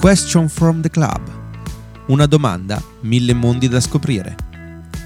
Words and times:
Question 0.00 0.48
from 0.48 0.80
the 0.80 0.88
Club. 0.88 1.20
Una 2.06 2.24
domanda, 2.24 2.82
mille 3.00 3.34
mondi 3.34 3.68
da 3.68 3.80
scoprire. 3.80 4.34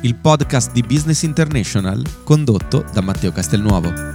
Il 0.03 0.14
podcast 0.14 0.71
di 0.71 0.82
Business 0.82 1.23
International 1.23 2.01
condotto 2.23 2.85
da 2.93 3.01
Matteo 3.01 3.33
Castelnuovo. 3.33 4.14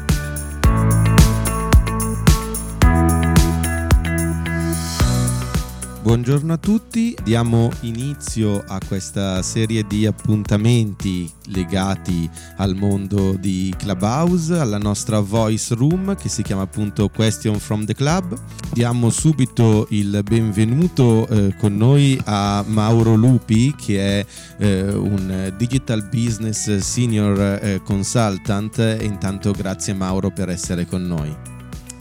Buongiorno 6.10 6.53
a 6.53 6.57
tutti, 6.57 7.15
diamo 7.23 7.69
inizio 7.81 8.63
a 8.65 8.79
questa 8.87 9.44
serie 9.44 9.83
di 9.87 10.08
appuntamenti 10.08 11.31
legati 11.49 12.28
al 12.58 12.73
mondo 12.73 13.33
di 13.33 13.71
Clubhouse, 13.78 14.58
alla 14.58 14.79
nostra 14.79 15.19
voice 15.19 15.76
room 15.76 16.16
che 16.16 16.27
si 16.27 16.41
chiama 16.41 16.63
appunto 16.63 17.09
Question 17.09 17.59
from 17.59 17.85
the 17.85 17.94
Club. 17.94 18.35
Diamo 18.73 19.12
subito 19.12 19.86
il 19.90 20.22
benvenuto 20.23 21.27
eh, 21.27 21.55
con 21.59 21.77
noi 21.77 22.20
a 22.26 22.64
Mauro 22.66 23.14
Lupi 23.14 23.76
che 23.76 24.22
è 24.22 24.26
eh, 24.58 24.91
un 24.91 25.53
digital 25.58 26.08
business 26.09 26.76
senior 26.78 27.39
eh, 27.62 27.81
consultant 27.84 28.98
intanto 29.00 29.52
grazie 29.52 29.94
Mauro 29.94 30.31
per 30.31 30.50
essere 30.50 30.88
con 30.88 31.05
noi. 31.05 31.31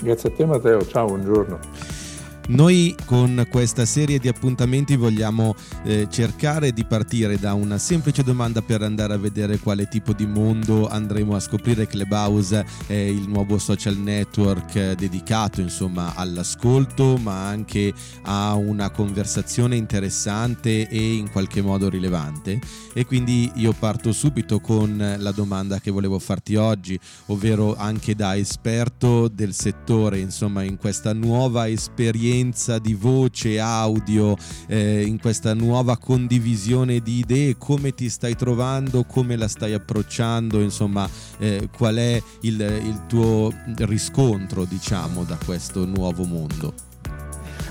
Grazie 0.01 0.31
a 0.31 0.33
te 0.33 0.47
Matteo, 0.47 0.87
ciao, 0.87 1.09
buongiorno. 1.09 2.08
Noi 2.49 2.97
con 3.05 3.47
questa 3.51 3.85
serie 3.85 4.19
di 4.19 4.27
appuntamenti 4.27 4.97
vogliamo 4.97 5.55
eh, 5.85 6.07
cercare 6.11 6.73
di 6.73 6.87
partire 6.87 7.39
da 7.39 7.53
una 7.53 7.77
semplice 7.77 8.23
domanda 8.23 8.63
per 8.63 8.81
andare 8.81 9.13
a 9.13 9.19
vedere 9.19 9.59
quale 9.59 9.87
tipo 9.87 10.15
di 10.15 10.25
mondo 10.25 10.89
andremo 10.89 11.35
a 11.35 11.41
scoprire. 11.41 11.87
Clubhouse 11.87 12.65
è 12.87 12.95
il 12.95 13.29
nuovo 13.29 13.59
social 13.59 13.99
network 13.99 14.75
eh, 14.77 14.95
dedicato 14.95 15.61
insomma 15.61 16.15
all'ascolto 16.15 17.19
ma 17.19 17.47
anche 17.47 17.93
a 18.23 18.55
una 18.55 18.89
conversazione 18.89 19.77
interessante 19.77 20.89
e 20.89 21.17
in 21.17 21.31
qualche 21.31 21.61
modo 21.61 21.91
rilevante 21.91 22.59
e 22.95 23.05
quindi 23.05 23.53
io 23.57 23.75
parto 23.75 24.11
subito 24.11 24.59
con 24.59 25.17
la 25.19 25.33
domanda 25.33 25.81
che 25.81 25.91
volevo 25.91 26.19
farti 26.19 26.57
oggi, 26.57 26.99
ovvero 27.27 27.77
anche 27.77 28.15
da 28.15 28.37
esperto 28.37 29.29
del 29.29 29.53
settore, 29.53 30.19
insomma 30.19 30.63
in 30.63 30.79
questa 30.79 31.13
nuova 31.13 31.69
esperienza 31.69 32.37
esperienza 32.39 32.79
di 32.79 32.95
voce, 32.95 33.59
audio, 33.59 34.37
eh, 34.67 35.03
in 35.03 35.19
questa 35.21 35.55
nuova 35.55 35.97
condivisione 35.99 37.01
di 37.01 37.19
idee, 37.19 37.57
come 37.59 37.93
ti 37.93 38.09
stai 38.09 38.37
trovando, 38.37 39.05
come 39.05 39.37
la 39.37 39.49
stai 39.49 39.75
approcciando, 39.75 40.61
insomma, 40.61 41.09
eh, 41.39 41.69
qual 41.77 41.97
è 41.97 42.23
il, 42.43 42.61
il 42.61 43.07
tuo 43.07 43.53
riscontro, 43.79 44.65
diciamo, 44.65 45.25
da 45.25 45.37
questo 45.45 45.85
nuovo 45.85 46.25
mondo? 46.25 46.73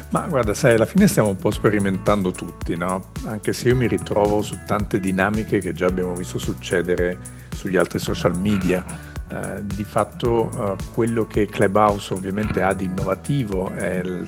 Ma 0.10 0.22
guarda, 0.28 0.54
sai, 0.54 0.76
alla 0.76 0.86
fine 0.86 1.08
stiamo 1.08 1.30
un 1.30 1.36
po' 1.36 1.52
sperimentando 1.52 2.32
tutti, 2.32 2.78
no? 2.78 3.12
Anche 3.26 3.52
se 3.52 3.70
io 3.70 3.76
mi 3.76 3.88
ritrovo 3.88 4.42
su 4.42 4.58
tante 4.66 5.00
dinamiche 5.00 5.60
che 5.60 5.74
già 5.74 5.88
abbiamo 5.88 6.14
visto 6.14 6.40
succedere 6.40 7.18
sugli 7.54 7.76
altri 7.76 8.00
social 8.00 8.38
media. 8.38 8.86
Eh, 9.30 9.62
di 9.66 9.84
fatto 9.84 10.50
eh, 10.50 10.76
quello 10.94 11.28
che 11.28 11.48
Clubhouse 11.48 12.14
ovviamente 12.14 12.62
ha 12.62 12.74
di 12.74 12.86
innovativo 12.86 13.70
è 13.72 13.98
il 13.98 14.26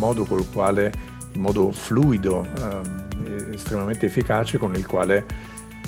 modo 0.00 0.24
col 0.24 0.48
quale, 0.50 0.92
in 1.32 1.40
modo 1.40 1.70
fluido, 1.70 2.46
eh, 2.56 3.54
estremamente 3.54 4.06
efficace, 4.06 4.58
con 4.58 4.74
il 4.74 4.86
quale 4.86 5.24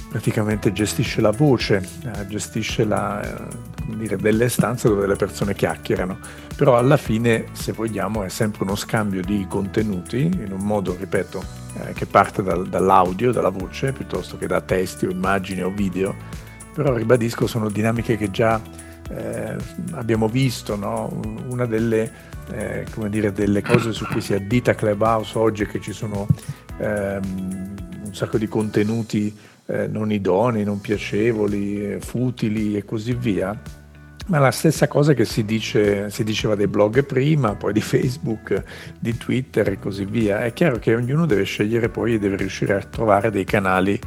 praticamente 0.09 0.73
gestisce 0.73 1.23
la 1.23 1.31
voce, 1.31 1.83
eh, 2.05 2.27
gestisce 2.27 2.85
la, 2.85 3.23
eh, 3.23 3.97
dire, 3.97 4.17
delle 4.17 4.49
stanze 4.51 4.89
dove 4.89 5.07
le 5.07 5.17
persone 5.17 5.55
chiacchierano. 5.55 6.19
Però 6.55 6.77
alla 6.77 6.99
fine, 6.99 7.47
se 7.53 7.73
vogliamo, 7.73 8.23
è 8.23 8.29
sempre 8.29 8.65
uno 8.65 8.77
scambio 8.77 9.23
di 9.23 9.47
contenuti 9.49 10.21
in 10.21 10.53
un 10.53 10.65
modo, 10.65 10.95
ripeto, 10.97 11.43
eh, 11.79 11.93
che 11.95 12.05
parte 12.05 12.43
dal, 12.43 12.69
dall'audio, 12.69 13.33
dalla 13.33 13.49
voce, 13.49 13.93
piuttosto 13.93 14.37
che 14.37 14.47
da 14.47 14.61
testi 14.61 15.07
o 15.07 15.11
immagini 15.11 15.63
o 15.63 15.71
video 15.71 16.41
però 16.73 16.95
ribadisco 16.95 17.47
sono 17.47 17.69
dinamiche 17.69 18.17
che 18.17 18.31
già 18.31 18.61
eh, 19.11 19.57
abbiamo 19.93 20.29
visto, 20.29 20.77
no? 20.77 21.21
una 21.49 21.67
delle, 21.67 22.11
eh, 22.51 22.85
dire, 23.09 23.33
delle, 23.33 23.63
cose 23.63 23.93
su 23.93 24.07
cui 24.07 24.21
si 24.21 24.35
addita 24.35 24.75
Clubhouse 24.75 25.37
oggi 25.39 25.65
è 25.65 25.67
che 25.67 25.81
ci 25.81 25.93
sono 25.93 26.27
ehm, 26.79 27.75
un 28.05 28.15
sacco 28.15 28.39
di 28.39 28.49
contenuti 28.49 29.35
eh, 29.67 29.87
non 29.87 30.13
idonei, 30.13 30.65
non 30.65 30.81
piacevoli, 30.81 31.97
futili 32.01 32.77
e 32.77 32.85
così 32.85 33.15
via. 33.15 33.59
Ma 34.27 34.39
la 34.39 34.51
stessa 34.53 34.87
cosa 34.87 35.15
che 35.15 35.25
si, 35.25 35.45
dice, 35.45 36.09
si, 36.11 36.23
diceva 36.23 36.55
dei 36.55 36.69
blog 36.69 37.05
prima, 37.05 37.55
poi 37.55 37.73
di 37.73 37.81
Facebook, 37.81 38.63
di 38.99 39.17
Twitter 39.17 39.69
e 39.69 39.79
così 39.79 40.05
via. 40.05 40.45
È 40.45 40.53
chiaro 40.53 40.79
che 40.79 40.95
ognuno 40.95 41.27
deve 41.27 41.43
scegliere 41.43 41.89
poi 41.89 42.15
e 42.15 42.19
deve 42.19 42.37
riuscire 42.37 42.75
a 42.75 42.83
trovare 42.83 43.31
dei 43.31 43.45
canali 43.45 43.99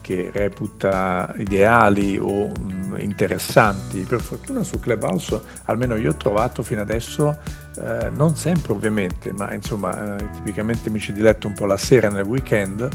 che 0.00 0.30
reputa 0.32 1.34
ideali 1.38 2.18
o 2.18 2.48
mh, 2.48 2.77
interessanti. 2.96 4.00
Per 4.00 4.20
fortuna 4.20 4.62
su 4.62 4.78
Clubhouse, 4.78 5.40
almeno 5.64 5.96
io 5.96 6.10
ho 6.10 6.16
trovato 6.16 6.62
fino 6.62 6.80
adesso, 6.80 7.36
eh, 7.80 8.10
non 8.10 8.36
sempre 8.36 8.72
ovviamente, 8.72 9.32
ma 9.32 9.52
insomma 9.52 10.16
eh, 10.16 10.30
tipicamente 10.32 10.90
mi 10.90 10.98
ci 10.98 11.12
diletto 11.12 11.46
un 11.46 11.54
po' 11.54 11.66
la 11.66 11.76
sera 11.76 12.08
nel 12.08 12.24
weekend, 12.24 12.88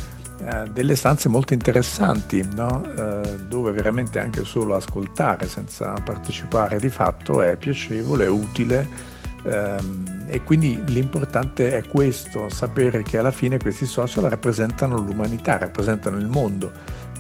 eh, 0.46 0.70
delle 0.72 0.96
stanze 0.96 1.30
molto 1.30 1.54
interessanti, 1.54 2.46
no? 2.56 2.84
Eh, 2.96 3.40
dove 3.48 3.72
veramente 3.72 4.20
anche 4.20 4.44
solo 4.44 4.76
ascoltare 4.76 5.48
senza 5.48 5.94
partecipare 6.04 6.80
di 6.80 6.90
fatto 6.90 7.42
è 7.42 7.56
piacevole, 7.56 8.26
è 8.26 8.30
utile. 8.30 9.12
Ehm, 9.46 10.26
e 10.28 10.42
quindi 10.44 10.82
l'importante 10.86 11.78
è 11.78 11.84
questo, 11.88 12.50
sapere 12.50 13.04
che 13.04 13.18
alla 13.18 13.32
fine 13.32 13.60
questi 13.60 13.86
social 13.86 14.24
rappresentano 14.24 14.98
l'umanità, 14.98 15.58
rappresentano 15.58 16.18
il 16.18 16.28
mondo 16.28 16.72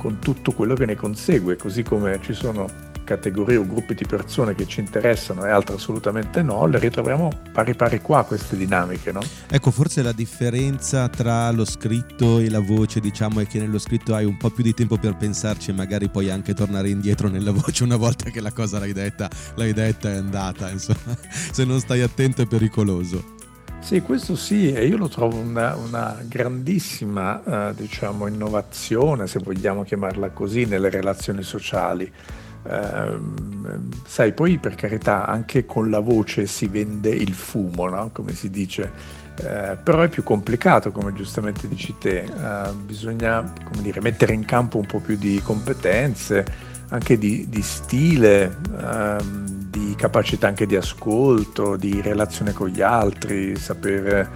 con 0.03 0.19
tutto 0.19 0.51
quello 0.51 0.75
che 0.75 0.85
ne 0.85 0.95
consegue, 0.95 1.55
così 1.55 1.81
come 1.81 2.19
ci 2.21 2.33
sono 2.33 2.91
categorie 3.05 3.55
o 3.55 3.65
gruppi 3.65 3.95
di 3.95 4.05
persone 4.05 4.53
che 4.53 4.67
ci 4.67 4.81
interessano 4.81 5.45
e 5.45 5.49
altre 5.49 5.75
assolutamente 5.75 6.41
no, 6.41 6.65
le 6.65 6.77
ritroviamo 6.77 7.29
pari 7.53 7.73
pari 7.73 8.01
qua 8.01 8.25
queste 8.25 8.57
dinamiche, 8.57 9.13
no? 9.13 9.21
Ecco, 9.49 9.71
forse 9.71 10.01
la 10.01 10.11
differenza 10.11 11.07
tra 11.07 11.49
lo 11.51 11.63
scritto 11.63 12.39
e 12.39 12.49
la 12.49 12.59
voce, 12.59 12.99
diciamo, 12.99 13.39
è 13.39 13.47
che 13.47 13.59
nello 13.59 13.79
scritto 13.79 14.13
hai 14.13 14.25
un 14.25 14.35
po' 14.35 14.49
più 14.49 14.63
di 14.63 14.73
tempo 14.73 14.97
per 14.97 15.15
pensarci 15.15 15.69
e 15.69 15.73
magari 15.73 16.09
puoi 16.09 16.29
anche 16.29 16.53
tornare 16.53 16.89
indietro 16.89 17.29
nella 17.29 17.51
voce 17.55 17.85
una 17.85 17.95
volta 17.95 18.29
che 18.29 18.41
la 18.41 18.51
cosa 18.51 18.79
l'hai 18.79 18.91
detta, 18.91 19.29
l'hai 19.55 19.71
detta 19.71 20.11
è 20.11 20.17
andata, 20.17 20.69
insomma, 20.69 21.17
se 21.31 21.63
non 21.63 21.79
stai 21.79 22.01
attento 22.01 22.41
è 22.41 22.45
pericoloso. 22.45 23.42
Sì, 23.83 24.01
questo 24.01 24.37
sì, 24.37 24.71
e 24.71 24.85
io 24.87 24.95
lo 24.95 25.09
trovo 25.09 25.35
una, 25.37 25.75
una 25.75 26.17
grandissima 26.25 27.69
eh, 27.69 27.73
diciamo, 27.75 28.27
innovazione, 28.27 29.27
se 29.27 29.39
vogliamo 29.39 29.83
chiamarla 29.83 30.29
così, 30.29 30.63
nelle 30.63 30.89
relazioni 30.89 31.43
sociali. 31.43 32.09
Eh, 32.63 33.17
sai, 34.05 34.31
poi 34.31 34.57
per 34.57 34.75
carità, 34.75 35.27
anche 35.27 35.65
con 35.65 35.89
la 35.89 35.99
voce 35.99 36.45
si 36.45 36.67
vende 36.67 37.09
il 37.09 37.33
fumo, 37.33 37.89
no? 37.89 38.09
come 38.13 38.33
si 38.33 38.49
dice, 38.49 38.89
eh, 39.41 39.77
però 39.83 40.01
è 40.01 40.07
più 40.07 40.23
complicato, 40.23 40.93
come 40.93 41.11
giustamente 41.11 41.67
dici 41.67 41.93
te, 41.99 42.23
eh, 42.23 42.71
bisogna 42.85 43.53
dire, 43.81 43.99
mettere 43.99 44.33
in 44.33 44.45
campo 44.45 44.77
un 44.77 44.85
po' 44.85 45.01
più 45.01 45.17
di 45.17 45.41
competenze, 45.43 46.45
anche 46.87 47.17
di, 47.17 47.47
di 47.49 47.61
stile 47.61 48.55
ehm, 48.79 49.52
capacità 49.95 50.47
anche 50.47 50.65
di 50.65 50.75
ascolto, 50.75 51.75
di 51.75 52.01
relazione 52.01 52.53
con 52.53 52.67
gli 52.67 52.81
altri, 52.81 53.55
sapere 53.55 54.29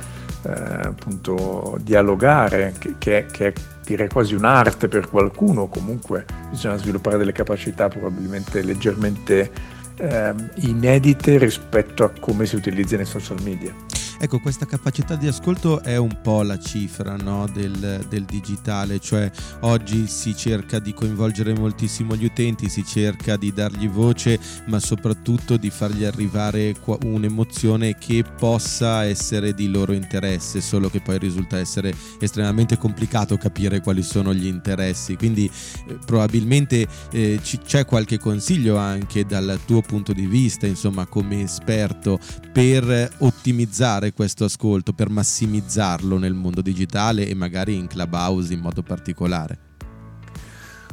eh, 0.44 0.51
appunto 0.51 1.78
dialogare, 1.81 2.73
che, 2.78 2.95
che, 2.97 3.18
è, 3.18 3.25
che, 3.25 3.47
è, 3.47 3.53
direi 3.84 4.09
quasi 4.09 4.35
un'arte 4.35 4.88
per 4.88 5.09
qualcuno, 5.09 5.68
comunque 5.68 6.25
bisogna 6.50 6.78
sviluppare 6.78 7.18
delle 7.18 7.31
capacità 7.31 7.88
probabilmente 7.88 8.62
leggermente 8.62 9.51
eh, 9.97 10.34
inedite 10.56 11.38
rispetto 11.38 12.03
a 12.03 12.12
come 12.19 12.45
si 12.45 12.56
utilizza 12.56 12.95
nei 12.95 13.06
social 13.06 13.42
media. 13.42 13.74
Ecco, 14.19 14.40
questa 14.40 14.66
capacità 14.66 15.16
di 15.16 15.28
ascolto 15.28 15.84
è 15.84 15.96
un 15.96 16.22
po' 16.24 16.42
la 16.42 16.58
cifra 16.58 17.16
no, 17.18 17.48
del, 17.54 18.04
del, 18.10 18.24
digitale, 18.24 19.00
cioè 19.00 19.30
oggi 19.62 20.08
si 20.08 20.36
cerca 20.36 20.80
di 20.80 20.92
coinvolgere 20.92 21.54
moltissimo 21.54 22.16
gli 22.16 22.25
utenti, 22.25 22.68
si 22.68 22.84
cerca 22.84 23.38
di 23.38 23.54
dargli 23.54 23.88
voce, 23.88 24.40
ma 24.66 24.80
soprattutto 24.80 25.56
di 25.56 25.69
fargli 25.69 26.04
arrivare 26.04 26.74
un'emozione 27.04 27.96
che 28.00 28.24
possa 28.24 29.06
essere 29.06 29.54
di 29.54 29.69
loro 29.69 29.94
interesse, 29.94 30.62
solo 30.62 30.90
che 30.90 31.00
poi 31.00 31.19
risulta 31.19 31.60
essere 31.60 31.94
estremamente 32.19 32.75
complicato 32.80 33.38
capire 33.38 33.81
quali 33.81 34.02
sono 34.02 34.34
gli 34.34 34.48
interessi. 34.48 35.16
Quindi 35.16 35.46
eh, 35.88 35.98
probabilmente 36.04 36.88
eh, 37.12 37.40
c- 37.42 37.60
c'è 37.62 37.86
qualche 37.86 38.18
consiglio 38.18 38.78
anche 38.78 39.25
dal 39.25 39.60
tuo 39.64 39.81
punto 39.81 40.12
di 40.12 40.25
vista, 40.25 40.66
insomma, 40.66 41.06
come 41.06 41.42
esperto, 41.44 42.19
per 42.52 43.12
ottimizzare 43.19 44.06
fare 44.07 44.13
questo 44.13 44.45
ascolto, 44.45 44.94
per 44.94 45.09
massimizzarlo 45.09 46.18
nel 46.18 46.33
mondo 46.33 46.62
digitale 46.62 47.27
e 47.27 47.33
magari 47.33 47.75
in 47.75 47.88
Clubhouse 47.88 48.54
in 48.54 48.59
modo 48.59 48.81
particolare? 48.81 49.65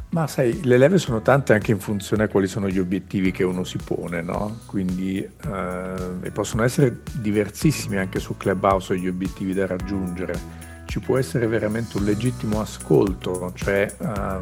Ma 0.09 0.27
sai, 0.27 0.63
le 0.63 0.77
leve 0.77 0.97
sono 0.97 1.21
tante 1.21 1.53
anche 1.53 1.71
in 1.71 1.79
funzione 1.79 2.23
a 2.23 2.27
quali 2.29 2.47
sono 2.47 2.69
gli 2.69 2.79
obiettivi 2.79 3.31
che 3.31 3.43
uno 3.43 3.63
si 3.63 3.77
pone, 3.83 4.21
no? 4.21 4.59
Quindi 4.65 5.17
eh, 5.17 6.31
possono 6.31 6.63
essere 6.63 7.01
diversissimi 7.19 7.97
anche 7.97 8.19
su 8.19 8.37
Clubhouse 8.37 8.97
gli 8.97 9.07
obiettivi 9.07 9.53
da 9.53 9.65
raggiungere. 9.65 10.63
Ci 10.85 10.99
può 10.99 11.17
essere 11.17 11.47
veramente 11.47 11.97
un 11.97 12.05
legittimo 12.05 12.61
ascolto, 12.61 13.51
cioè 13.55 13.93
eh, 13.97 14.39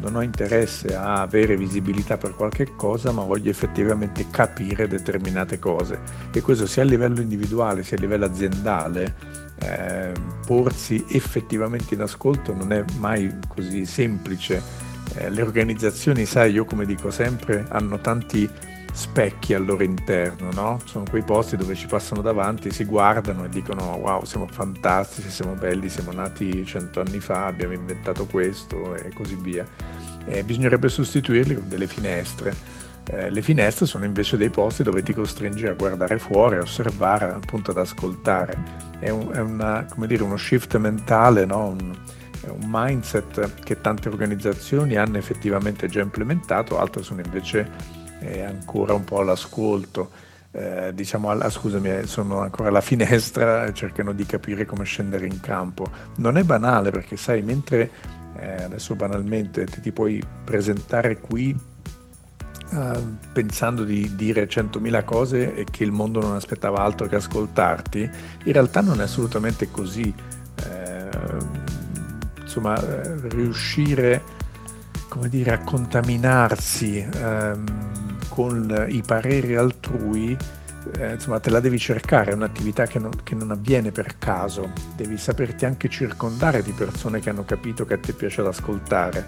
non 0.00 0.16
ho 0.16 0.22
interesse 0.22 0.94
a 0.94 1.22
avere 1.22 1.56
visibilità 1.56 2.16
per 2.16 2.34
qualche 2.34 2.74
cosa, 2.76 3.12
ma 3.12 3.22
voglio 3.22 3.50
effettivamente 3.50 4.26
capire 4.30 4.86
determinate 4.86 5.58
cose. 5.58 6.00
E 6.32 6.40
questo 6.40 6.66
sia 6.66 6.82
a 6.82 6.86
livello 6.86 7.20
individuale 7.20 7.82
sia 7.82 7.96
a 7.96 8.00
livello 8.00 8.26
aziendale. 8.26 9.42
Eh, 9.60 10.12
porsi 10.44 11.04
effettivamente 11.10 11.94
in 11.94 12.00
ascolto 12.00 12.52
non 12.52 12.72
è 12.72 12.84
mai 12.98 13.32
così 13.46 13.86
semplice 13.86 14.60
eh, 15.16 15.30
le 15.30 15.42
organizzazioni, 15.42 16.24
sai, 16.24 16.52
io 16.52 16.64
come 16.64 16.84
dico 16.84 17.10
sempre, 17.10 17.66
hanno 17.68 18.00
tanti 18.00 18.48
specchi 18.94 19.54
al 19.54 19.64
loro 19.64 19.82
interno, 19.82 20.52
no? 20.52 20.78
Sono 20.84 21.04
quei 21.10 21.22
posti 21.22 21.56
dove 21.56 21.74
ci 21.74 21.86
passano 21.88 22.22
davanti, 22.22 22.70
si 22.70 22.84
guardano 22.84 23.44
e 23.44 23.48
dicono 23.48 23.96
wow, 23.96 24.22
siamo 24.24 24.46
fantastici, 24.46 25.28
siamo 25.30 25.54
belli, 25.54 25.88
siamo 25.88 26.12
nati 26.12 26.64
cento 26.64 27.00
anni 27.00 27.18
fa, 27.18 27.46
abbiamo 27.46 27.72
inventato 27.72 28.24
questo 28.26 28.94
e 28.94 29.12
così 29.12 29.34
via. 29.34 29.66
Eh, 30.26 30.44
bisognerebbe 30.44 30.88
sostituirli 30.88 31.56
con 31.56 31.68
delle 31.68 31.88
finestre. 31.88 32.54
Eh, 33.06 33.30
le 33.30 33.42
finestre 33.42 33.84
sono 33.84 34.04
invece 34.04 34.36
dei 34.36 34.48
posti 34.48 34.84
dove 34.84 35.02
ti 35.02 35.12
costringi 35.12 35.66
a 35.66 35.74
guardare 35.74 36.16
fuori, 36.18 36.56
a 36.56 36.60
osservare, 36.60 37.32
appunto 37.32 37.72
ad 37.72 37.78
ascoltare. 37.78 38.56
È, 39.00 39.10
un, 39.10 39.28
è 39.32 39.40
una, 39.40 39.84
dire, 40.06 40.22
uno 40.22 40.36
shift 40.36 40.76
mentale, 40.76 41.44
no? 41.44 41.66
un, 41.66 41.94
un 42.46 42.64
mindset 42.68 43.54
che 43.64 43.80
tante 43.80 44.08
organizzazioni 44.08 44.94
hanno 44.94 45.18
effettivamente 45.18 45.88
già 45.88 46.00
implementato, 46.00 46.78
altre 46.78 47.02
sono 47.02 47.20
invece 47.22 48.02
eh, 48.24 48.42
ancora 48.42 48.94
un 48.94 49.04
po' 49.04 49.20
all'ascolto. 49.20 50.10
Eh, 50.50 50.92
diciamo, 50.94 51.30
alla, 51.30 51.50
scusami, 51.50 52.06
sono 52.06 52.40
ancora 52.40 52.68
alla 52.68 52.80
finestra 52.80 53.70
cercano 53.74 54.12
di 54.12 54.24
capire 54.24 54.64
come 54.64 54.84
scendere 54.84 55.26
in 55.26 55.40
campo. 55.40 55.86
Non 56.16 56.36
è 56.36 56.42
banale 56.42 56.90
perché, 56.90 57.16
sai, 57.16 57.42
mentre 57.42 57.90
eh, 58.36 58.62
adesso 58.64 58.94
banalmente 58.94 59.64
ti, 59.66 59.80
ti, 59.80 59.92
puoi 59.92 60.22
presentare 60.44 61.18
qui 61.18 61.72
Uh, 62.70 63.18
pensando 63.32 63.84
di 63.84 64.16
dire 64.16 64.48
100.000 64.48 65.04
cose 65.04 65.54
e 65.54 65.64
che 65.70 65.84
il 65.84 65.92
mondo 65.92 66.20
non 66.20 66.34
aspettava 66.34 66.78
altro 66.78 67.06
che 67.06 67.16
ascoltarti, 67.16 68.10
in 68.44 68.52
realtà 68.52 68.80
non 68.80 69.00
è 69.00 69.04
assolutamente 69.04 69.70
così. 69.70 70.12
Uh, 70.66 72.40
insomma, 72.40 72.74
eh, 72.74 73.28
riuscire 73.28 74.22
come 75.14 75.28
dire, 75.28 75.52
a 75.52 75.58
contaminarsi 75.58 76.98
ehm, 76.98 77.93
con 78.34 78.86
i 78.88 79.00
pareri 79.06 79.54
altrui, 79.54 80.36
eh, 80.98 81.12
insomma, 81.12 81.38
te 81.38 81.50
la 81.50 81.60
devi 81.60 81.78
cercare, 81.78 82.32
è 82.32 82.34
un'attività 82.34 82.84
che 82.84 82.98
non, 82.98 83.12
che 83.22 83.36
non, 83.36 83.52
avviene 83.52 83.92
per 83.92 84.18
caso, 84.18 84.72
devi 84.96 85.16
saperti 85.18 85.64
anche 85.64 85.88
circondare 85.88 86.60
di 86.64 86.72
persone 86.72 87.20
che 87.20 87.30
hanno 87.30 87.44
capito 87.44 87.84
che 87.84 87.94
a 87.94 87.98
te 87.98 88.12
piace 88.12 88.40
ascoltare. 88.40 89.24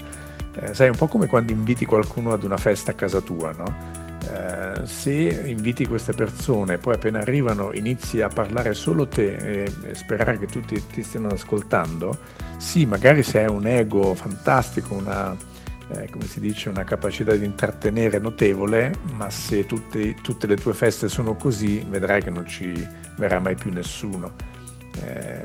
Eh, 0.55 0.75
sai, 0.75 0.88
un 0.88 0.97
po' 0.97 1.06
come 1.06 1.29
quando 1.29 1.53
inviti 1.53 1.85
qualcuno 1.85 2.32
ad 2.32 2.43
una 2.43 2.56
festa 2.56 2.91
a 2.91 2.94
casa 2.94 3.20
tua, 3.20 3.53
no? 3.53 4.05
Eh, 4.29 4.87
se 4.87 5.12
inviti 5.12 5.87
queste 5.87 6.12
persone, 6.12 6.79
poi 6.79 6.94
appena 6.94 7.20
arrivano 7.20 7.73
inizi 7.75 8.20
a 8.23 8.29
parlare 8.29 8.75
solo 8.75 9.06
te 9.06 9.37
e, 9.37 9.73
e 9.85 9.94
sperare 9.94 10.37
che 10.37 10.47
tutti 10.47 10.85
ti 10.85 11.05
stiano 11.05 11.29
ascoltando, 11.29 12.19
sì, 12.56 12.87
magari 12.87 13.23
se 13.23 13.44
hai 13.44 13.55
un 13.55 13.69
ego 13.69 14.17
fantastico, 14.17 14.94
una, 14.94 15.37
eh, 15.88 16.08
come 16.10 16.24
si 16.26 16.40
dice, 16.40 16.68
una 16.68 16.84
capacità 16.84 17.34
di 17.34 17.44
intrattenere 17.44 18.18
notevole, 18.18 18.92
ma 19.14 19.30
se 19.30 19.66
tutte, 19.66 20.14
tutte, 20.22 20.46
le 20.46 20.56
tue 20.56 20.74
feste 20.74 21.08
sono 21.08 21.34
così, 21.34 21.84
vedrai 21.88 22.22
che 22.22 22.30
non 22.30 22.46
ci 22.46 22.86
verrà 23.16 23.38
mai 23.38 23.54
più 23.54 23.72
nessuno. 23.72 24.32
Eh, 25.02 25.44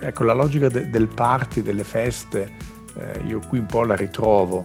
ecco, 0.00 0.24
la 0.24 0.34
logica 0.34 0.68
de, 0.68 0.90
del 0.90 1.08
party, 1.08 1.62
delle 1.62 1.84
feste, 1.84 2.52
eh, 2.94 3.20
io 3.26 3.40
qui 3.40 3.58
un 3.58 3.66
po' 3.66 3.84
la 3.84 3.96
ritrovo 3.96 4.64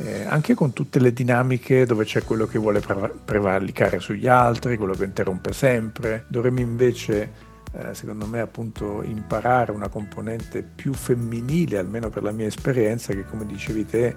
eh, 0.00 0.24
anche 0.24 0.54
con 0.54 0.72
tutte 0.72 1.00
le 1.00 1.12
dinamiche 1.12 1.84
dove 1.84 2.04
c'è 2.04 2.22
quello 2.22 2.46
che 2.46 2.58
vuole 2.58 2.80
prevalicare 3.24 3.98
sugli 3.98 4.28
altri, 4.28 4.76
quello 4.76 4.94
che 4.94 5.04
interrompe 5.04 5.52
sempre. 5.52 6.24
Dovremmo 6.28 6.60
invece, 6.60 7.30
eh, 7.72 7.94
secondo 7.94 8.26
me, 8.26 8.40
appunto 8.40 9.02
imparare 9.02 9.72
una 9.72 9.88
componente 9.88 10.62
più 10.62 10.92
femminile, 10.92 11.78
almeno 11.78 12.08
per 12.08 12.22
la 12.22 12.32
mia 12.32 12.46
esperienza, 12.46 13.12
che 13.12 13.24
come 13.24 13.46
dicevi 13.46 13.86
te 13.86 14.16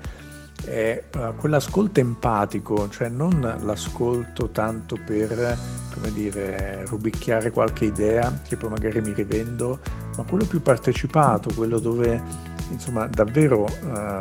è 0.66 1.04
uh, 1.16 1.36
quell'ascolto 1.36 2.00
empatico, 2.00 2.88
cioè 2.90 3.10
non 3.10 3.40
l'ascolto 3.64 4.50
tanto 4.50 4.98
per, 5.04 5.58
come 5.94 6.12
dire, 6.14 6.86
rubicchiare 6.86 7.52
qualche 7.52 7.86
idea 7.86 8.40
che 8.48 8.58
poi 8.58 8.70
magari 8.70 9.02
mi 9.02 9.14
rivendo, 9.14 9.80
ma 10.16 10.24
quello 10.24 10.46
più 10.46 10.62
partecipato, 10.62 11.54
quello 11.56 11.80
dove 11.80 12.22
insomma 12.70 13.08
davvero 13.08 13.64
uh, 13.64 14.20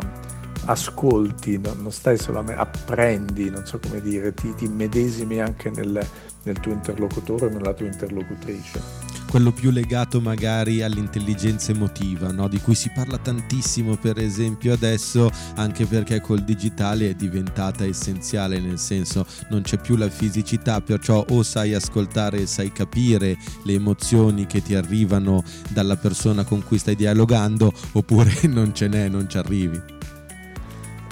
ascolti, 0.65 1.59
non, 1.59 1.93
stai 1.93 2.17
solamente, 2.17 2.61
apprendi, 2.61 3.51
non 3.51 3.67
so 3.67 3.79
come 3.79 4.01
dire, 4.01 4.33
ti, 4.33 4.55
ti 4.55 4.67
medesimi 4.69 5.41
anche 5.41 5.71
nel, 5.71 6.05
nel 6.45 6.61
tuo 6.61 6.73
interlocutore 6.73 7.47
o 7.47 7.49
nella 7.51 7.75
tua 7.75 7.87
interlocutrice 7.87 9.11
quello 9.31 9.53
più 9.53 9.71
legato 9.71 10.21
magari 10.21 10.83
all'intelligenza 10.83 11.71
emotiva, 11.71 12.33
no? 12.33 12.49
di 12.49 12.61
cui 12.61 12.75
si 12.75 12.91
parla 12.93 13.17
tantissimo 13.17 13.95
per 13.95 14.19
esempio 14.19 14.73
adesso, 14.73 15.31
anche 15.55 15.87
perché 15.87 16.21
col 16.21 16.41
digitale 16.41 17.11
è 17.11 17.15
diventata 17.15 17.85
essenziale, 17.85 18.59
nel 18.59 18.81
senso 18.81 19.25
non 19.51 19.63
c'è 19.63 19.79
più 19.79 19.95
la 19.95 20.09
fisicità, 20.09 20.81
perciò 20.81 21.25
o 21.29 21.45
sai 21.45 21.75
ascoltare 21.75 22.41
e 22.41 22.47
sai 22.47 22.73
capire 22.73 23.39
le 23.63 23.75
emozioni 23.75 24.47
che 24.47 24.63
ti 24.63 24.75
arrivano 24.75 25.45
dalla 25.69 25.97
persona 25.97 26.43
con 26.43 26.65
cui 26.65 26.79
stai 26.79 26.97
dialogando, 26.97 27.73
oppure 27.93 28.33
non 28.51 28.75
ce 28.75 28.89
n'è, 28.89 29.09
non 29.09 29.29
ci 29.29 29.39
arrivi. 29.39 29.81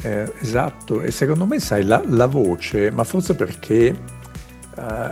Eh, 0.03 0.33
esatto, 0.41 1.03
e 1.03 1.13
secondo 1.13 1.47
me 1.47 1.61
sai 1.61 1.85
la, 1.85 2.03
la 2.05 2.27
voce, 2.27 2.91
ma 2.91 3.05
forse 3.05 3.37
perché 3.37 4.18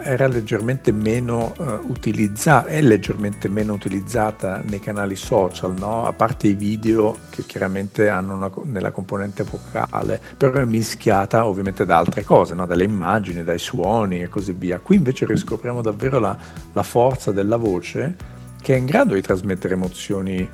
era 0.02 0.26
leggermente 0.26 0.92
meno 0.92 1.52
uh, 1.56 1.90
utilizzata, 1.90 2.68
è 2.68 2.80
leggermente 2.80 3.48
meno 3.48 3.72
utilizzata 3.72 4.62
nei 4.64 4.80
canali 4.80 5.16
social, 5.16 5.74
no? 5.76 6.06
a 6.06 6.12
parte 6.12 6.48
i 6.48 6.54
video 6.54 7.16
che 7.30 7.44
chiaramente 7.44 8.08
hanno 8.08 8.34
una, 8.34 8.50
nella 8.64 8.90
componente 8.90 9.42
vocale, 9.42 10.20
però 10.36 10.52
è 10.60 10.64
mischiata 10.64 11.46
ovviamente 11.46 11.84
da 11.84 11.98
altre 11.98 12.24
cose, 12.24 12.54
no? 12.54 12.66
dalle 12.66 12.84
immagini, 12.84 13.42
dai 13.44 13.58
suoni 13.58 14.22
e 14.22 14.28
così 14.28 14.52
via. 14.52 14.78
Qui 14.78 14.96
invece 14.96 15.26
riscopriamo 15.26 15.82
davvero 15.82 16.18
la, 16.18 16.36
la 16.72 16.82
forza 16.82 17.32
della 17.32 17.56
voce 17.56 18.14
che 18.60 18.74
è 18.74 18.78
in 18.78 18.86
grado 18.86 19.14
di 19.14 19.20
trasmettere 19.20 19.74
emozioni 19.74 20.48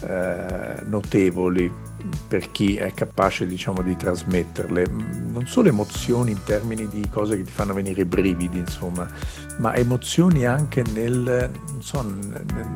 eh, 0.00 0.82
notevoli 0.84 1.70
per 2.28 2.50
chi 2.50 2.76
è 2.76 2.92
capace 2.92 3.46
diciamo 3.46 3.82
di 3.82 3.96
trasmetterle 3.96 4.86
non 4.86 5.46
solo 5.46 5.68
emozioni 5.68 6.30
in 6.30 6.42
termini 6.44 6.88
di 6.88 7.08
cose 7.10 7.36
che 7.36 7.42
ti 7.42 7.50
fanno 7.50 7.74
venire 7.74 8.02
i 8.02 8.04
brividi 8.04 8.58
insomma 8.58 9.08
ma 9.58 9.74
emozioni 9.74 10.46
anche 10.46 10.84
nel, 10.92 11.50
so, 11.80 12.02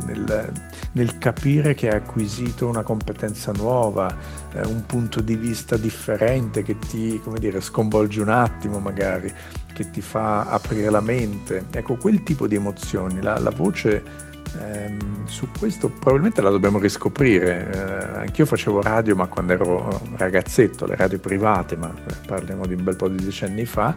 nel, 0.07 0.52
nel 0.93 1.19
capire 1.19 1.75
che 1.75 1.88
hai 1.88 1.97
acquisito 1.97 2.67
una 2.67 2.83
competenza 2.83 3.52
nuova 3.52 4.14
eh, 4.52 4.67
un 4.67 4.85
punto 4.87 5.21
di 5.21 5.37
vista 5.37 5.76
differente 5.76 6.62
che 6.62 6.79
ti 6.79 7.21
come 7.23 7.38
dire 7.38 7.61
sconvolge 7.61 8.21
un 8.21 8.31
attimo 8.31 8.81
magari 8.81 9.33
che 9.73 9.91
ti 9.91 10.00
fa 10.00 10.45
aprire 10.45 10.91
la 10.91 11.00
mente. 11.00 11.67
Ecco 11.71 11.97
quel 11.97 12.23
tipo 12.23 12.47
di 12.47 12.55
emozioni 12.55 13.21
la, 13.21 13.38
la 13.38 13.50
voce 13.50 14.31
eh, 14.61 14.97
su 15.25 15.49
questo 15.59 15.88
probabilmente 15.88 16.40
la 16.42 16.50
dobbiamo 16.50 16.78
riscoprire. 16.78 17.71
Eh, 17.71 18.21
anch'io 18.21 18.47
facevo 18.47 18.82
radio, 18.82 19.16
ma 19.16 19.26
quando 19.26 19.52
ero 19.52 20.00
ragazzetto, 20.16 20.87
le 20.87 20.97
radio 20.97 21.18
private, 21.18 21.76
ma 21.76 21.92
parliamo 22.26 22.66
di 22.66 22.75
un 22.75 22.85
bel 22.85 22.97
po' 22.97 23.09
di 23.09 23.23
decenni 23.23 23.64
fa, 23.64 23.94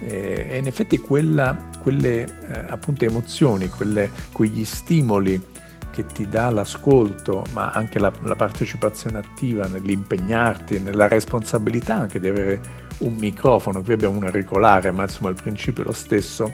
eh, 0.00 0.46
e 0.50 0.58
in 0.58 0.66
effetti 0.66 0.98
quella, 0.98 1.56
quelle 1.80 2.22
eh, 2.22 2.64
appunto 2.68 3.04
emozioni, 3.04 3.68
quelle, 3.68 4.10
quegli 4.32 4.64
stimoli 4.64 5.54
che 5.90 6.04
ti 6.04 6.28
dà 6.28 6.50
l'ascolto, 6.50 7.44
ma 7.52 7.70
anche 7.70 7.98
la, 7.98 8.12
la 8.22 8.36
partecipazione 8.36 9.18
attiva 9.18 9.66
nell'impegnarti, 9.66 10.78
nella 10.78 11.08
responsabilità 11.08 11.94
anche 11.94 12.20
di 12.20 12.28
avere 12.28 12.60
un 12.98 13.14
microfono, 13.14 13.82
qui 13.82 13.94
abbiamo 13.94 14.16
un 14.16 14.24
auricolare, 14.24 14.90
ma 14.90 15.04
insomma 15.04 15.30
il 15.30 15.36
principio 15.40 15.82
è 15.82 15.86
lo 15.86 15.92
stesso, 15.92 16.52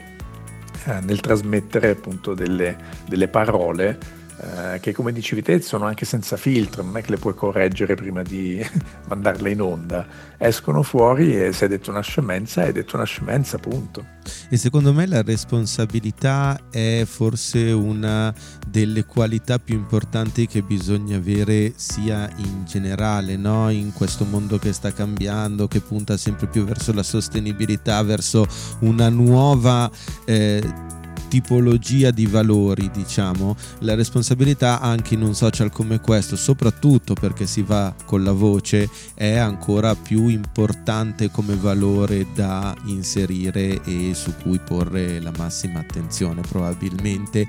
nel 0.85 1.19
trasmettere 1.19 1.89
appunto 1.89 2.33
delle, 2.33 2.75
delle 3.07 3.27
parole 3.27 4.21
eh, 4.37 4.79
che 4.79 4.93
come 4.93 5.11
dicevi 5.11 5.41
te 5.41 5.61
sono 5.61 5.85
anche 5.85 6.05
senza 6.05 6.37
filtro, 6.37 6.83
non 6.83 6.97
è 6.97 7.01
che 7.01 7.11
le 7.11 7.17
puoi 7.17 7.35
correggere 7.35 7.95
prima 7.95 8.23
di 8.23 8.65
mandarle 9.07 9.51
in 9.51 9.61
onda, 9.61 10.05
escono 10.37 10.81
fuori 10.83 11.35
e 11.35 11.53
se 11.53 11.65
hai 11.65 11.69
detto 11.69 11.91
una 11.91 12.01
scemenza, 12.01 12.61
hai 12.63 12.71
detto 12.71 12.95
una 12.95 13.05
scemenza, 13.05 13.57
punto. 13.57 14.05
E 14.49 14.57
secondo 14.57 14.93
me 14.93 15.05
la 15.05 15.21
responsabilità 15.21 16.59
è 16.71 17.03
forse 17.05 17.71
una 17.71 18.33
delle 18.67 19.05
qualità 19.05 19.59
più 19.59 19.75
importanti 19.75 20.47
che 20.47 20.61
bisogna 20.61 21.17
avere 21.17 21.73
sia 21.75 22.29
in 22.37 22.65
generale, 22.65 23.35
no? 23.35 23.69
in 23.69 23.93
questo 23.93 24.25
mondo 24.25 24.57
che 24.57 24.73
sta 24.73 24.91
cambiando, 24.93 25.67
che 25.67 25.81
punta 25.81 26.17
sempre 26.17 26.47
più 26.47 26.63
verso 26.63 26.93
la 26.93 27.03
sostenibilità, 27.03 28.01
verso 28.01 28.45
una 28.79 29.09
nuova... 29.09 29.89
Eh, 30.25 31.01
tipologia 31.33 32.11
di 32.11 32.27
valori, 32.27 32.91
diciamo, 32.93 33.55
la 33.79 33.95
responsabilità 33.95 34.79
anche 34.79 35.15
in 35.15 35.23
un 35.23 35.33
social 35.33 35.71
come 35.71 35.99
questo, 35.99 36.35
soprattutto 36.35 37.15
perché 37.15 37.47
si 37.47 37.63
va 37.63 37.91
con 38.05 38.23
la 38.23 38.33
voce, 38.33 38.87
è 39.15 39.37
ancora 39.37 39.95
più 39.95 40.27
importante 40.27 41.31
come 41.31 41.55
valore 41.55 42.27
da 42.35 42.75
inserire 42.85 43.81
e 43.83 44.11
su 44.13 44.31
cui 44.43 44.59
porre 44.59 45.19
la 45.19 45.31
massima 45.35 45.79
attenzione 45.79 46.41
probabilmente. 46.41 47.47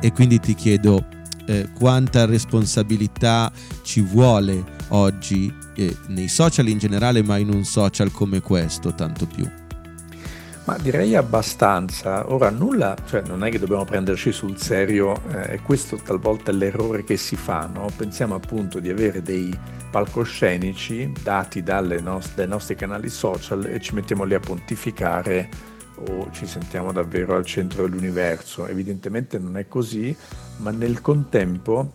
E 0.00 0.10
quindi 0.10 0.40
ti 0.40 0.56
chiedo 0.56 1.06
eh, 1.46 1.68
quanta 1.72 2.24
responsabilità 2.24 3.52
ci 3.82 4.00
vuole 4.00 4.64
oggi 4.88 5.54
eh, 5.76 5.96
nei 6.08 6.26
social 6.26 6.66
in 6.66 6.78
generale, 6.78 7.22
ma 7.22 7.36
in 7.36 7.48
un 7.48 7.62
social 7.62 8.10
come 8.10 8.40
questo 8.40 8.92
tanto 8.92 9.24
più. 9.26 9.48
Ma 10.64 10.78
direi 10.78 11.14
abbastanza. 11.14 12.32
Ora 12.32 12.48
nulla, 12.48 12.96
cioè 13.06 13.22
non 13.26 13.44
è 13.44 13.50
che 13.50 13.58
dobbiamo 13.58 13.84
prenderci 13.84 14.32
sul 14.32 14.56
serio, 14.56 15.20
eh, 15.28 15.60
questo 15.60 15.96
talvolta 15.96 16.50
è 16.50 16.54
l'errore 16.54 17.04
che 17.04 17.18
si 17.18 17.36
fa, 17.36 17.68
no? 17.70 17.90
Pensiamo 17.94 18.34
appunto 18.34 18.80
di 18.80 18.88
avere 18.88 19.20
dei 19.20 19.54
palcoscenici 19.90 21.12
dati 21.22 21.62
nost- 21.62 22.34
dai 22.34 22.48
nostri 22.48 22.76
canali 22.76 23.10
social 23.10 23.66
e 23.66 23.78
ci 23.80 23.94
mettiamo 23.94 24.24
lì 24.24 24.32
a 24.32 24.40
pontificare 24.40 25.48
o 25.96 26.28
ci 26.32 26.46
sentiamo 26.46 26.92
davvero 26.92 27.36
al 27.36 27.44
centro 27.44 27.82
dell'universo. 27.82 28.66
Evidentemente 28.66 29.38
non 29.38 29.58
è 29.58 29.68
così, 29.68 30.16
ma 30.58 30.70
nel 30.70 31.02
contempo, 31.02 31.90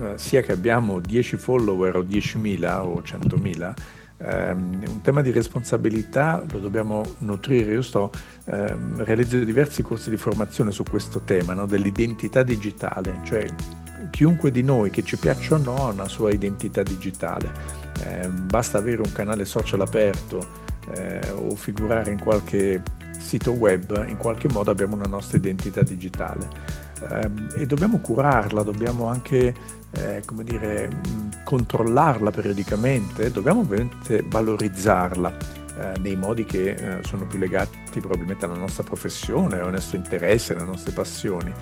eh, 0.00 0.14
sia 0.16 0.42
che 0.42 0.50
abbiamo 0.50 0.98
10 0.98 1.36
follower 1.36 1.96
o 1.96 2.02
10.000 2.02 2.80
o 2.80 3.02
100.000, 3.02 3.74
Um, 4.22 4.82
un 4.86 5.00
tema 5.00 5.22
di 5.22 5.30
responsabilità 5.30 6.44
lo 6.50 6.58
dobbiamo 6.58 7.02
nutrire. 7.18 7.72
Io 7.72 7.82
sto 7.82 8.10
um, 8.44 9.02
realizzando 9.02 9.46
diversi 9.46 9.82
corsi 9.82 10.10
di 10.10 10.18
formazione 10.18 10.72
su 10.72 10.82
questo 10.82 11.20
tema 11.20 11.54
no? 11.54 11.64
dell'identità 11.64 12.42
digitale, 12.42 13.20
cioè 13.24 13.46
chiunque 14.10 14.50
di 14.50 14.62
noi 14.62 14.90
che 14.90 15.02
ci 15.02 15.16
piaccia 15.16 15.54
o 15.54 15.58
no 15.58 15.76
ha 15.76 15.92
una 15.92 16.08
sua 16.08 16.32
identità 16.32 16.82
digitale. 16.82 17.50
Eh, 18.04 18.28
basta 18.28 18.78
avere 18.78 19.00
un 19.02 19.12
canale 19.12 19.44
social 19.44 19.80
aperto 19.80 20.46
eh, 20.94 21.20
o 21.34 21.54
figurare 21.54 22.10
in 22.10 22.20
qualche 22.20 22.82
sito 23.18 23.52
web, 23.52 24.04
in 24.06 24.16
qualche 24.16 24.48
modo 24.50 24.70
abbiamo 24.70 24.96
una 24.96 25.08
nostra 25.08 25.38
identità 25.38 25.82
digitale 25.82 26.48
eh, 27.08 27.30
e 27.56 27.66
dobbiamo 27.66 27.98
curarla, 27.98 28.62
dobbiamo 28.62 29.06
anche 29.06 29.54
eh, 29.92 30.22
come 30.24 30.44
dire, 30.44 30.88
controllarla 31.44 32.30
periodicamente, 32.30 33.30
dobbiamo 33.30 33.60
ovviamente 33.60 34.24
valorizzarla 34.26 35.36
eh, 35.78 35.98
nei 36.00 36.16
modi 36.16 36.44
che 36.44 36.70
eh, 36.70 36.98
sono 37.04 37.26
più 37.26 37.38
legati 37.38 38.00
probabilmente 38.00 38.44
alla 38.44 38.56
nostra 38.56 38.82
professione, 38.82 39.58
al 39.58 39.70
nostro 39.70 39.96
interesse, 39.96 40.54
alle 40.54 40.64
nostre 40.64 40.92
passioni. 40.92 41.52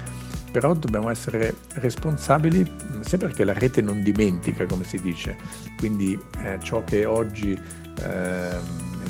Però 0.51 0.75
dobbiamo 0.75 1.11
essere 1.11 1.55
responsabili 1.75 2.71
sia 3.01 3.19
perché 3.19 3.45
la 3.45 3.53
rete 3.53 3.83
non 3.83 4.03
dimentica, 4.03 4.65
come 4.67 4.85
si 4.85 4.99
dice, 4.99 5.37
quindi 5.77 6.19
eh, 6.43 6.59
ciò 6.63 6.83
che 6.85 7.05
oggi 7.05 7.53
ehm, 7.53 8.61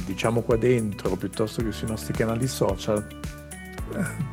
diciamo 0.04 0.40
qua 0.42 0.56
dentro 0.56 1.14
piuttosto 1.16 1.62
che 1.62 1.70
sui 1.70 1.86
nostri 1.86 2.12
canali 2.12 2.48
social 2.48 3.06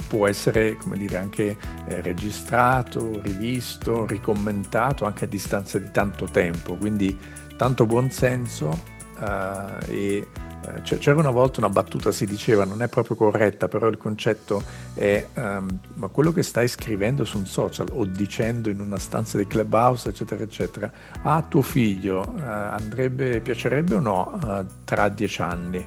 può 0.08 0.28
essere 0.28 0.78
dire, 0.94 1.18
anche 1.18 1.58
eh, 1.88 2.02
registrato, 2.02 3.20
rivisto, 3.22 4.06
ricommentato 4.06 5.06
anche 5.06 5.26
a 5.26 5.28
distanza 5.28 5.80
di 5.80 5.90
tanto 5.92 6.26
tempo, 6.26 6.76
quindi 6.76 7.18
tanto 7.58 7.86
buonsenso 7.86 8.94
eh, 9.20 9.92
e 9.92 10.28
eh, 10.68 10.82
c'era 10.82 11.20
una 11.20 11.30
volta 11.30 11.60
una 11.60 11.70
battuta, 11.70 12.12
si 12.12 12.26
diceva, 12.26 12.66
non 12.66 12.82
è 12.82 12.88
proprio 12.88 13.16
corretta, 13.16 13.68
però 13.68 13.88
il 13.88 13.98
concetto 13.98 14.64
è, 14.94 15.26
um, 15.36 15.80
ma 15.96 16.08
quello 16.08 16.32
che 16.32 16.44
stai 16.44 16.68
scrivendo 16.68 17.24
su 17.24 17.38
un 17.38 17.46
social 17.46 17.88
o 17.92 18.06
dicendo 18.06 18.70
in 18.70 18.80
una 18.80 18.98
stanza 18.98 19.38
di 19.38 19.46
clubhouse, 19.46 20.10
eccetera, 20.10 20.44
eccetera, 20.44 20.92
a 21.22 21.44
tuo 21.48 21.62
figlio 21.62 22.22
uh, 22.22 22.40
andrebbe, 22.40 23.42
piacerebbe 23.42 23.96
o 23.96 24.00
no 24.00 24.40
uh, 24.42 24.66
tra 24.84 25.10
dieci 25.10 25.42
anni 25.42 25.86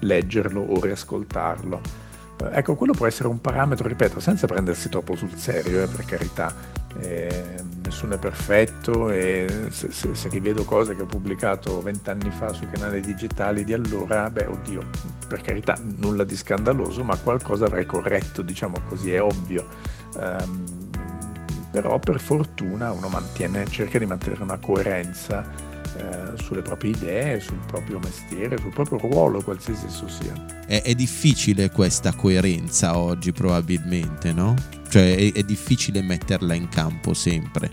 leggerlo 0.00 0.60
o 0.60 0.80
riascoltarlo? 0.80 2.05
Ecco, 2.38 2.74
quello 2.74 2.92
può 2.92 3.06
essere 3.06 3.28
un 3.28 3.40
parametro, 3.40 3.88
ripeto, 3.88 4.20
senza 4.20 4.46
prendersi 4.46 4.88
troppo 4.88 5.16
sul 5.16 5.34
serio, 5.34 5.82
eh, 5.82 5.86
per 5.86 6.04
carità. 6.04 6.54
Eh, 6.98 7.44
nessuno 7.82 8.14
è 8.14 8.18
perfetto 8.18 9.10
e 9.10 9.68
se, 9.70 9.90
se, 9.90 10.14
se, 10.14 10.28
rivedo 10.30 10.64
cose 10.64 10.96
che 10.96 11.02
ho 11.02 11.06
pubblicato 11.06 11.82
vent'anni 11.82 12.30
fa 12.30 12.54
sui 12.54 12.68
canali 12.70 13.00
digitali 13.00 13.64
di 13.64 13.72
allora, 13.72 14.30
beh, 14.30 14.46
oddio, 14.46 14.82
per 15.28 15.40
carità, 15.40 15.76
nulla 15.98 16.24
di 16.24 16.36
scandaloso, 16.36 17.04
ma 17.04 17.16
qualcosa 17.16 17.66
avrei 17.66 17.86
corretto, 17.86 18.42
diciamo 18.42 18.76
così, 18.88 19.12
è 19.12 19.22
ovvio. 19.22 19.66
Um, 20.14 20.64
però 21.70 21.98
per 21.98 22.20
fortuna 22.20 22.90
uno 22.92 23.08
mantiene, 23.08 23.66
cerca 23.66 23.98
di 23.98 24.06
mantenere 24.06 24.42
una 24.42 24.58
coerenza 24.58 25.44
eh, 25.96 26.42
sulle 26.42 26.62
proprie 26.62 26.90
idee, 26.90 27.40
sul 27.40 27.58
proprio 27.66 27.98
mestiere, 27.98 28.58
sul 28.58 28.72
proprio 28.72 28.98
ruolo, 28.98 29.42
qualsiasi 29.42 29.86
esso 29.86 30.08
sia. 30.08 30.64
È, 30.66 30.82
è 30.82 30.94
difficile 30.94 31.70
questa 31.70 32.12
coerenza 32.14 32.98
oggi 32.98 33.32
probabilmente, 33.32 34.32
no? 34.32 34.54
Cioè 34.88 35.16
è, 35.16 35.32
è 35.32 35.42
difficile 35.42 36.02
metterla 36.02 36.54
in 36.54 36.68
campo 36.68 37.14
sempre. 37.14 37.70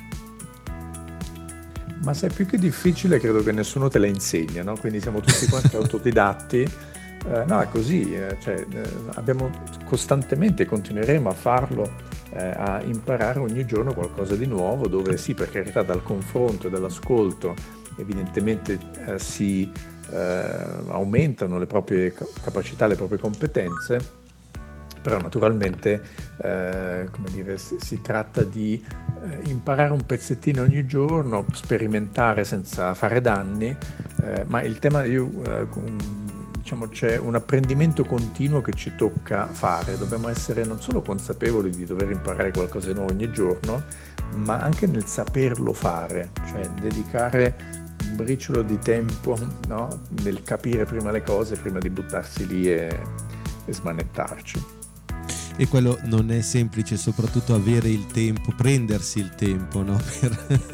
Ma 2.03 2.13
se 2.13 2.27
è 2.27 2.29
più 2.29 2.45
che 2.45 2.57
difficile 2.57 3.19
credo 3.19 3.41
che 3.43 3.51
nessuno 3.51 3.87
te 3.87 3.97
la 3.97 4.07
insegna, 4.07 4.61
no? 4.63 4.75
Quindi 4.77 4.99
siamo 4.99 5.21
tutti 5.21 5.47
quanti 5.47 5.75
autodidatti. 5.77 6.67
Eh, 7.25 7.43
no, 7.47 7.61
è 7.61 7.69
così, 7.69 8.13
eh, 8.13 8.35
cioè, 8.41 8.65
eh, 8.69 8.89
abbiamo 9.13 9.49
costantemente, 9.85 10.65
continueremo 10.65 11.29
a 11.29 11.33
farlo, 11.33 11.89
eh, 12.33 12.43
a 12.43 12.81
imparare 12.83 13.39
ogni 13.39 13.65
giorno 13.65 13.93
qualcosa 13.93 14.35
di 14.35 14.45
nuovo, 14.45 14.87
dove 14.87 15.15
sì, 15.15 15.33
per 15.33 15.49
carità, 15.49 15.83
dal 15.83 16.03
confronto 16.03 16.67
e 16.67 16.69
dall'ascolto 16.69 17.81
evidentemente 17.97 18.79
eh, 19.05 19.19
si 19.19 19.71
eh, 20.11 20.45
aumentano 20.87 21.57
le 21.57 21.65
proprie 21.65 22.13
capacità, 22.41 22.87
le 22.87 22.95
proprie 22.95 23.19
competenze, 23.19 24.21
però 25.03 25.19
naturalmente 25.19 26.01
eh, 26.41 27.09
dire, 27.31 27.57
si, 27.57 28.01
tratta 28.01 28.43
di 28.43 28.83
eh, 29.23 29.49
imparare 29.49 29.91
un 29.91 30.05
pezzettino 30.05 30.61
ogni 30.61 30.85
giorno, 30.85 31.45
sperimentare 31.51 32.45
senza 32.45 32.93
fare 32.93 33.21
danni, 33.21 33.75
eh, 34.23 34.45
ma 34.47 34.61
il 34.61 34.79
tema 34.79 35.03
io, 35.03 35.29
eh, 35.45 35.67
diciamo, 36.57 36.87
c'è 36.87 37.17
un 37.17 37.35
apprendimento 37.35 38.05
continuo 38.05 38.61
che 38.61 38.71
ci 38.71 38.93
tocca 38.95 39.45
fare, 39.47 39.97
dobbiamo 39.97 40.29
essere 40.29 40.63
non 40.63 40.79
solo 40.79 41.01
consapevoli 41.01 41.69
di 41.69 41.85
dover 41.85 42.09
imparare 42.09 42.51
qualcosa 42.51 42.87
di 42.87 42.93
nuovo 42.93 43.11
ogni 43.11 43.29
giorno, 43.31 43.83
ma 44.35 44.59
anche 44.59 44.87
nel 44.87 45.05
saperlo 45.05 45.73
fare, 45.73 46.29
cioè 46.47 46.67
dedicare 46.79 47.81
briciolo 48.15 48.61
di 48.61 48.79
tempo 48.79 49.37
no? 49.67 50.01
nel 50.23 50.43
capire 50.43 50.85
prima 50.85 51.11
le 51.11 51.23
cose 51.23 51.55
prima 51.55 51.79
di 51.79 51.89
buttarsi 51.89 52.47
lì 52.47 52.71
e, 52.71 52.99
e 53.65 53.73
smanettarci 53.73 54.82
e 55.57 55.67
quello 55.67 55.99
non 56.03 56.31
è 56.31 56.41
semplice, 56.41 56.97
soprattutto 56.97 57.53
avere 57.53 57.89
il 57.89 58.07
tempo, 58.07 58.53
prendersi 58.55 59.19
il 59.19 59.31
tempo 59.35 59.83
no? 59.83 59.97
per, 60.19 60.67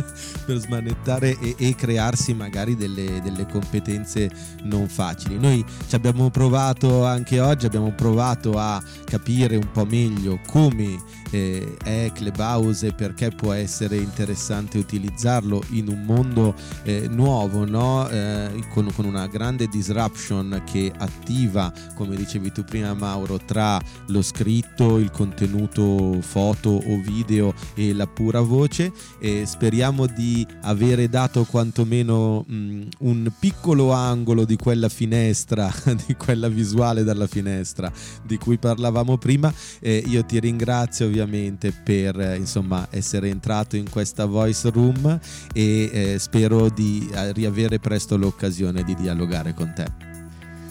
per, 0.45 0.57
smanettare 0.57 1.37
e, 1.39 1.55
e, 1.57 1.75
crearsi 1.75 2.33
magari 2.33 2.75
delle, 2.75 3.21
delle, 3.21 3.45
competenze 3.45 4.29
non 4.63 4.87
facili. 4.87 5.37
Noi 5.37 5.63
ci 5.87 5.95
abbiamo 5.95 6.29
provato 6.29 7.05
anche 7.05 7.39
oggi, 7.39 7.65
abbiamo 7.65 7.91
provato 7.91 8.57
a 8.57 8.81
capire 9.03 9.55
un 9.55 9.71
po' 9.71 9.85
meglio 9.85 10.39
come 10.47 10.97
eh, 11.31 11.75
è 11.83 12.11
Clubhouse 12.13 12.87
e 12.87 12.93
perché 12.93 13.29
può 13.29 13.53
essere 13.53 13.97
interessante 13.97 14.77
utilizzarlo 14.77 15.63
in 15.69 15.87
un 15.87 16.03
mondo 16.03 16.55
eh, 16.83 17.07
nuovo, 17.07 17.65
no? 17.65 18.07
eh, 18.09 18.63
con, 18.69 18.91
con, 18.93 19.05
una 19.05 19.27
grande 19.27 19.67
disruption 19.67 20.63
che 20.65 20.91
attiva, 20.95 21.71
come 21.95 22.15
dicevi 22.15 22.51
tu 22.51 22.63
prima 22.63 22.93
Mauro, 22.93 23.37
tra 23.37 23.79
lo 24.07 24.21
scritto 24.21 24.78
tutto 24.79 24.97
il 24.97 25.11
contenuto 25.11 26.21
foto 26.21 26.69
o 26.69 27.01
video 27.01 27.53
e 27.73 27.93
la 27.93 28.07
pura 28.07 28.39
voce 28.39 28.93
e 29.19 29.45
speriamo 29.45 30.05
di 30.05 30.47
avere 30.61 31.09
dato 31.09 31.43
quantomeno 31.43 32.45
mh, 32.47 32.81
un 32.99 33.29
piccolo 33.37 33.91
angolo 33.91 34.45
di 34.45 34.55
quella 34.55 34.87
finestra, 34.87 35.69
di 36.07 36.15
quella 36.15 36.47
visuale 36.47 37.03
dalla 37.03 37.27
finestra 37.27 37.91
di 38.23 38.37
cui 38.37 38.57
parlavamo 38.57 39.17
prima. 39.17 39.53
Eh, 39.81 40.01
io 40.07 40.23
ti 40.23 40.39
ringrazio 40.39 41.07
ovviamente 41.07 41.73
per 41.73 42.35
insomma 42.37 42.87
essere 42.89 43.27
entrato 43.27 43.75
in 43.75 43.89
questa 43.89 44.25
voice 44.25 44.69
room 44.69 45.19
e 45.53 45.89
eh, 45.91 46.19
spero 46.19 46.69
di 46.69 47.09
eh, 47.13 47.33
riavere 47.33 47.79
presto 47.79 48.15
l'occasione 48.15 48.83
di 48.83 48.95
dialogare 48.95 49.53
con 49.53 49.73
te. 49.75 49.85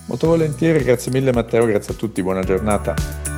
Molto 0.06 0.28
volentieri, 0.28 0.82
grazie 0.82 1.12
mille 1.12 1.30
Matteo, 1.30 1.66
grazie 1.66 1.92
a 1.92 1.96
tutti, 1.96 2.22
buona 2.22 2.42
giornata. 2.42 3.37